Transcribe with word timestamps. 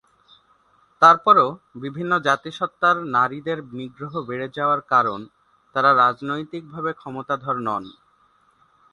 তারপরও 1.01 1.47
বিভিন্ন 1.75 2.11
জাতিসত্তার 2.27 2.97
নারীদের 3.15 3.57
নিগ্রহ 3.71 4.13
বেড়ে 4.27 4.47
যাওয়ার 4.57 4.81
কারণ 4.91 5.19
তাঁরা 5.75 5.91
রাজনৈতিকভাবে 5.95 6.91
ক্ষমতাধর 6.93 7.55
নন। 7.59 7.83